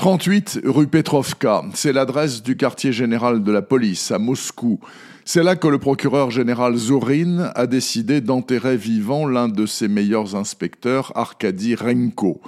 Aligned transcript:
38 0.00 0.62
rue 0.64 0.86
Petrovka, 0.86 1.62
c'est 1.74 1.92
l'adresse 1.92 2.42
du 2.42 2.56
quartier 2.56 2.90
général 2.90 3.42
de 3.42 3.52
la 3.52 3.60
police 3.60 4.10
à 4.10 4.18
Moscou. 4.18 4.80
C'est 5.26 5.42
là 5.42 5.56
que 5.56 5.68
le 5.68 5.76
procureur 5.78 6.30
général 6.30 6.74
Zorin 6.74 7.50
a 7.54 7.66
décidé 7.66 8.22
d'enterrer 8.22 8.78
vivant 8.78 9.26
l'un 9.26 9.48
de 9.48 9.66
ses 9.66 9.88
meilleurs 9.88 10.36
inspecteurs, 10.36 11.12
Arkady 11.16 11.74
Renko. 11.74 12.40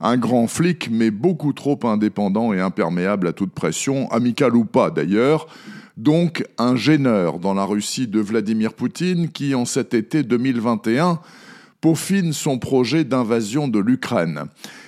Un 0.00 0.16
grand 0.16 0.48
flic, 0.48 0.90
mais 0.90 1.12
beaucoup 1.12 1.52
trop 1.52 1.78
indépendant 1.84 2.52
et 2.52 2.58
imperméable 2.58 3.28
à 3.28 3.32
toute 3.32 3.52
pression, 3.52 4.10
amical 4.10 4.56
ou 4.56 4.64
pas 4.64 4.90
d'ailleurs 4.90 5.46
donc 5.96 6.44
un 6.58 6.76
gêneur 6.76 7.38
dans 7.38 7.54
la 7.54 7.64
Russie 7.64 8.08
de 8.08 8.20
Vladimir 8.20 8.74
Poutine 8.74 9.30
qui, 9.30 9.54
en 9.54 9.64
cet 9.64 9.94
été 9.94 10.24
2021, 10.24 11.20
peaufine 11.86 12.32
son 12.32 12.58
projet 12.58 13.04
d'invasion 13.04 13.68
de 13.68 13.78
l'Ukraine. 13.78 14.46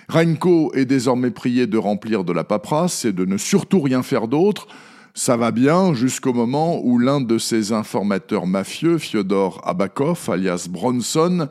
Renko 0.08 0.72
est 0.74 0.84
désormais 0.84 1.30
prié 1.30 1.68
de 1.68 1.78
remplir 1.78 2.24
de 2.24 2.32
la 2.32 2.42
paperasse 2.42 3.04
et 3.04 3.12
de 3.12 3.24
ne 3.24 3.36
surtout 3.36 3.80
rien 3.80 4.02
faire 4.02 4.26
d'autre. 4.26 4.66
Ça 5.14 5.36
va 5.36 5.52
bien 5.52 5.94
jusqu'au 5.94 6.32
moment 6.32 6.80
où 6.82 6.98
l'un 6.98 7.20
de 7.20 7.38
ses 7.38 7.70
informateurs 7.70 8.48
mafieux, 8.48 8.98
Fyodor 8.98 9.60
Abakov, 9.64 10.28
alias 10.28 10.66
Bronson, 10.68 11.48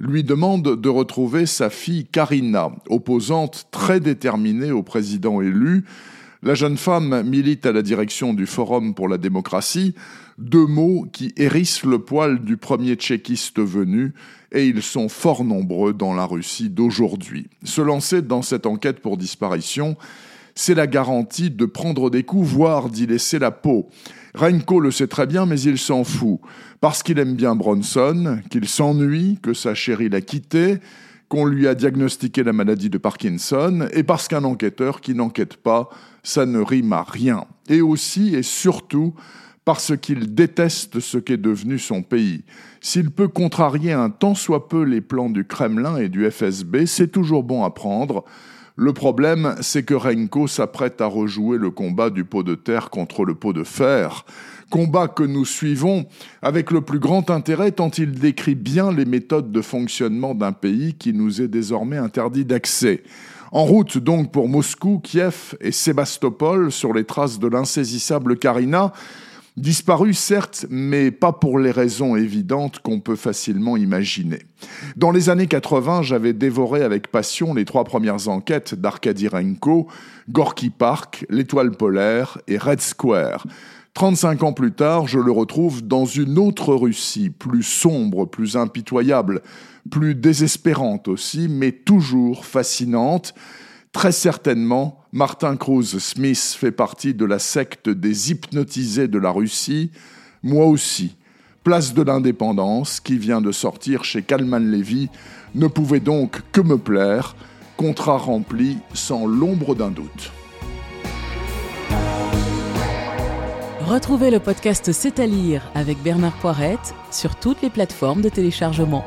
lui 0.00 0.24
demande 0.24 0.80
de 0.80 0.88
retrouver 0.88 1.44
sa 1.44 1.68
fille 1.68 2.06
Karina, 2.06 2.70
opposante 2.88 3.66
très 3.70 4.00
déterminée 4.00 4.72
au 4.72 4.82
président 4.82 5.42
élu, 5.42 5.84
la 6.46 6.54
jeune 6.54 6.76
femme 6.76 7.24
milite 7.24 7.66
à 7.66 7.72
la 7.72 7.82
direction 7.82 8.32
du 8.32 8.46
Forum 8.46 8.94
pour 8.94 9.08
la 9.08 9.18
démocratie, 9.18 9.96
deux 10.38 10.66
mots 10.66 11.04
qui 11.12 11.32
hérissent 11.36 11.82
le 11.82 11.98
poil 11.98 12.44
du 12.44 12.56
premier 12.56 12.94
tchéquiste 12.94 13.58
venu, 13.58 14.14
et 14.52 14.68
ils 14.68 14.80
sont 14.80 15.08
fort 15.08 15.42
nombreux 15.42 15.92
dans 15.92 16.14
la 16.14 16.24
Russie 16.24 16.70
d'aujourd'hui. 16.70 17.48
Se 17.64 17.80
lancer 17.80 18.22
dans 18.22 18.42
cette 18.42 18.64
enquête 18.64 19.00
pour 19.00 19.16
disparition, 19.16 19.96
c'est 20.54 20.76
la 20.76 20.86
garantie 20.86 21.50
de 21.50 21.64
prendre 21.66 22.10
des 22.10 22.22
coups, 22.22 22.48
voire 22.48 22.90
d'y 22.90 23.08
laisser 23.08 23.40
la 23.40 23.50
peau. 23.50 23.88
Renko 24.36 24.78
le 24.78 24.92
sait 24.92 25.08
très 25.08 25.26
bien, 25.26 25.46
mais 25.46 25.60
il 25.60 25.78
s'en 25.78 26.04
fout. 26.04 26.38
Parce 26.80 27.02
qu'il 27.02 27.18
aime 27.18 27.34
bien 27.34 27.56
Bronson, 27.56 28.38
qu'il 28.50 28.68
s'ennuie, 28.68 29.40
que 29.42 29.52
sa 29.52 29.74
chérie 29.74 30.10
l'a 30.10 30.20
quitté, 30.20 30.78
qu'on 31.28 31.44
lui 31.44 31.66
a 31.66 31.74
diagnostiqué 31.74 32.42
la 32.44 32.52
maladie 32.52 32.90
de 32.90 32.98
Parkinson, 32.98 33.88
et 33.92 34.02
parce 34.02 34.28
qu'un 34.28 34.44
enquêteur 34.44 35.00
qui 35.00 35.14
n'enquête 35.14 35.56
pas, 35.56 35.88
ça 36.22 36.46
ne 36.46 36.58
rime 36.58 36.92
à 36.92 37.02
rien. 37.02 37.44
Et 37.68 37.80
aussi 37.80 38.34
et 38.34 38.42
surtout 38.42 39.14
parce 39.64 39.96
qu'il 39.96 40.34
déteste 40.34 41.00
ce 41.00 41.18
qu'est 41.18 41.36
devenu 41.36 41.80
son 41.80 42.02
pays. 42.02 42.44
S'il 42.80 43.10
peut 43.10 43.26
contrarier 43.26 43.92
un 43.92 44.10
tant 44.10 44.36
soit 44.36 44.68
peu 44.68 44.82
les 44.82 45.00
plans 45.00 45.28
du 45.28 45.44
Kremlin 45.44 45.96
et 45.96 46.08
du 46.08 46.30
FSB, 46.30 46.86
c'est 46.86 47.08
toujours 47.08 47.42
bon 47.42 47.64
à 47.64 47.70
prendre. 47.70 48.24
Le 48.78 48.92
problème, 48.92 49.56
c'est 49.62 49.84
que 49.84 49.94
Renko 49.94 50.46
s'apprête 50.46 51.00
à 51.00 51.06
rejouer 51.06 51.56
le 51.56 51.70
combat 51.70 52.10
du 52.10 52.24
pot 52.24 52.42
de 52.42 52.54
terre 52.54 52.90
contre 52.90 53.24
le 53.24 53.34
pot 53.34 53.54
de 53.54 53.64
fer 53.64 54.24
combat 54.70 55.08
que 55.08 55.22
nous 55.22 55.44
suivons 55.44 56.06
avec 56.42 56.70
le 56.70 56.80
plus 56.80 56.98
grand 56.98 57.30
intérêt 57.30 57.72
tant 57.72 57.90
il 57.90 58.12
décrit 58.12 58.54
bien 58.54 58.92
les 58.92 59.04
méthodes 59.04 59.52
de 59.52 59.62
fonctionnement 59.62 60.34
d'un 60.34 60.52
pays 60.52 60.94
qui 60.94 61.12
nous 61.12 61.40
est 61.40 61.48
désormais 61.48 61.98
interdit 61.98 62.44
d'accès. 62.44 63.02
En 63.52 63.64
route 63.64 63.98
donc 63.98 64.32
pour 64.32 64.48
Moscou, 64.48 65.00
Kiev 65.02 65.54
et 65.60 65.72
Sébastopol 65.72 66.72
sur 66.72 66.92
les 66.92 67.04
traces 67.04 67.38
de 67.38 67.46
l'insaisissable 67.46 68.38
Karina, 68.38 68.92
disparue 69.56 70.14
certes, 70.14 70.66
mais 70.68 71.10
pas 71.10 71.32
pour 71.32 71.58
les 71.58 71.70
raisons 71.70 72.16
évidentes 72.16 72.80
qu'on 72.80 73.00
peut 73.00 73.16
facilement 73.16 73.76
imaginer. 73.76 74.40
Dans 74.96 75.10
les 75.10 75.30
années 75.30 75.46
80, 75.46 76.02
j'avais 76.02 76.32
dévoré 76.32 76.82
avec 76.82 77.08
passion 77.08 77.54
les 77.54 77.64
trois 77.64 77.84
premières 77.84 78.28
enquêtes 78.28 78.74
d'Arkady 78.74 79.28
Renko, 79.28 79.86
Gorky 80.28 80.70
Park, 80.70 81.24
l'Étoile 81.30 81.70
polaire 81.70 82.38
et 82.48 82.58
Red 82.58 82.80
Square. 82.80 83.46
35 83.94 84.42
ans 84.42 84.52
plus 84.52 84.72
tard, 84.72 85.08
je 85.08 85.18
le 85.18 85.32
retrouve 85.32 85.80
dans 85.80 86.04
une 86.04 86.38
autre 86.38 86.74
Russie, 86.74 87.30
plus 87.30 87.62
sombre, 87.62 88.26
plus 88.26 88.58
impitoyable, 88.58 89.40
plus 89.90 90.14
désespérante 90.14 91.08
aussi, 91.08 91.48
mais 91.48 91.72
toujours 91.72 92.44
fascinante. 92.44 93.32
Très 93.96 94.12
certainement, 94.12 95.00
Martin 95.10 95.56
Cruz 95.56 95.98
Smith 96.00 96.54
fait 96.58 96.70
partie 96.70 97.14
de 97.14 97.24
la 97.24 97.38
secte 97.38 97.88
des 97.88 98.30
hypnotisés 98.30 99.08
de 99.08 99.18
la 99.18 99.30
Russie, 99.30 99.90
moi 100.42 100.66
aussi. 100.66 101.16
Place 101.64 101.94
de 101.94 102.02
l'indépendance, 102.02 103.00
qui 103.00 103.16
vient 103.16 103.40
de 103.40 103.52
sortir 103.52 104.04
chez 104.04 104.20
Kalman 104.20 104.70
Levy, 104.70 105.08
ne 105.54 105.66
pouvait 105.66 106.00
donc 106.00 106.42
que 106.52 106.60
me 106.60 106.76
plaire, 106.76 107.36
contrat 107.78 108.18
rempli 108.18 108.76
sans 108.92 109.24
l'ombre 109.26 109.74
d'un 109.74 109.90
doute. 109.90 110.30
Retrouvez 113.80 114.30
le 114.30 114.40
podcast 114.40 114.92
C'est 114.92 115.18
à 115.20 115.26
lire 115.26 115.72
avec 115.74 116.02
Bernard 116.02 116.36
Poirette 116.40 116.94
sur 117.10 117.34
toutes 117.34 117.62
les 117.62 117.70
plateformes 117.70 118.20
de 118.20 118.28
téléchargement. 118.28 119.06